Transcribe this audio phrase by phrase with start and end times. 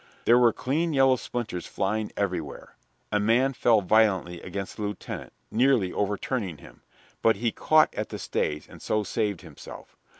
[0.25, 2.75] There were clean yellow splinters flying everywhere.
[3.11, 6.81] A man fell violently against the lieutenant, nearly overturning him,
[7.21, 9.95] but he caught at the stays and so saved himself.